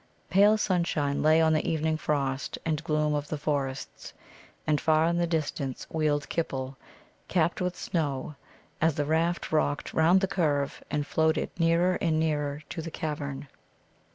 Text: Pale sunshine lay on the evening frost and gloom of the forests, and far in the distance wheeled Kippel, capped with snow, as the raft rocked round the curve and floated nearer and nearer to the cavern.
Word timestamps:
Pale 0.31 0.57
sunshine 0.57 1.21
lay 1.21 1.39
on 1.41 1.53
the 1.53 1.63
evening 1.69 1.95
frost 1.95 2.57
and 2.65 2.83
gloom 2.83 3.13
of 3.13 3.27
the 3.27 3.37
forests, 3.37 4.13
and 4.65 4.81
far 4.81 5.05
in 5.05 5.19
the 5.19 5.27
distance 5.27 5.85
wheeled 5.91 6.27
Kippel, 6.27 6.75
capped 7.27 7.61
with 7.61 7.75
snow, 7.77 8.33
as 8.81 8.95
the 8.95 9.05
raft 9.05 9.51
rocked 9.51 9.93
round 9.93 10.21
the 10.21 10.27
curve 10.27 10.81
and 10.89 11.05
floated 11.05 11.51
nearer 11.59 11.99
and 12.01 12.19
nearer 12.19 12.63
to 12.69 12.81
the 12.81 12.89
cavern. 12.89 13.47